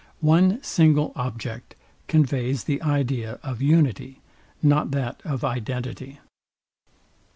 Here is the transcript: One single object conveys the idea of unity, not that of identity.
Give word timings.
One 0.19 0.63
single 0.63 1.11
object 1.15 1.75
conveys 2.07 2.63
the 2.63 2.81
idea 2.81 3.33
of 3.43 3.61
unity, 3.61 4.19
not 4.63 4.89
that 4.89 5.21
of 5.23 5.43
identity. 5.43 6.19